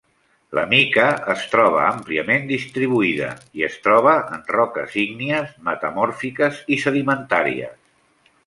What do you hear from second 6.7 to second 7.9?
i sedimentàries.